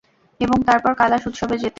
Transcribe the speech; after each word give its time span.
এবং 0.39 0.57
তারপর 0.67 0.91
কালাশ 0.95 1.23
উৎসবে 1.27 1.55
যেতে। 1.55 1.69